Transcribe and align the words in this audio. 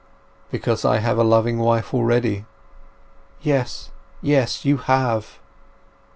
"Because 0.49 0.83
I 0.83 0.97
have 0.97 1.19
a 1.19 1.23
loving 1.23 1.59
wife 1.59 1.93
already." 1.93 2.45
"Yes, 3.43 3.91
yes! 4.19 4.65
You 4.65 4.77
have!" 4.77 5.37